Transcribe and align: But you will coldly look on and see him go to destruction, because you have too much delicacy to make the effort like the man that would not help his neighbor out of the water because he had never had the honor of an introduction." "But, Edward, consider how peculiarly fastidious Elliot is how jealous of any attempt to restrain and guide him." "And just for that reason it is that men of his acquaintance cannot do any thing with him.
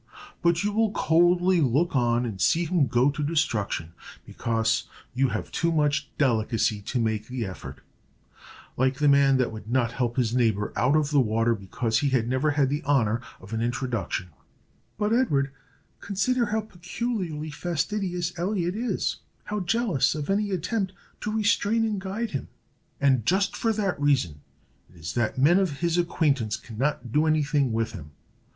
But 0.41 0.63
you 0.63 0.71
will 0.71 0.89
coldly 0.89 1.61
look 1.61 1.95
on 1.95 2.25
and 2.25 2.41
see 2.41 2.65
him 2.65 2.87
go 2.87 3.11
to 3.11 3.23
destruction, 3.23 3.93
because 4.25 4.85
you 5.13 5.29
have 5.29 5.51
too 5.51 5.71
much 5.71 6.09
delicacy 6.17 6.81
to 6.81 6.99
make 6.99 7.27
the 7.27 7.45
effort 7.45 7.81
like 8.77 8.95
the 8.97 9.07
man 9.07 9.37
that 9.37 9.51
would 9.51 9.67
not 9.69 9.91
help 9.91 10.17
his 10.17 10.33
neighbor 10.35 10.73
out 10.75 10.95
of 10.95 11.11
the 11.11 11.19
water 11.19 11.53
because 11.53 11.99
he 11.99 12.09
had 12.09 12.27
never 12.27 12.49
had 12.49 12.69
the 12.69 12.81
honor 12.81 13.21
of 13.39 13.53
an 13.53 13.61
introduction." 13.61 14.29
"But, 14.97 15.13
Edward, 15.13 15.51
consider 15.99 16.47
how 16.47 16.61
peculiarly 16.61 17.51
fastidious 17.51 18.33
Elliot 18.39 18.75
is 18.75 19.17
how 19.43 19.59
jealous 19.59 20.15
of 20.15 20.31
any 20.31 20.49
attempt 20.49 20.93
to 21.19 21.31
restrain 21.31 21.85
and 21.85 22.01
guide 22.01 22.31
him." 22.31 22.47
"And 22.99 23.23
just 23.23 23.55
for 23.55 23.71
that 23.73 24.01
reason 24.01 24.41
it 24.89 24.95
is 24.99 25.13
that 25.13 25.37
men 25.37 25.59
of 25.59 25.81
his 25.81 25.95
acquaintance 25.99 26.57
cannot 26.57 27.11
do 27.11 27.27
any 27.27 27.43
thing 27.43 27.71
with 27.71 27.91
him. 27.91 28.13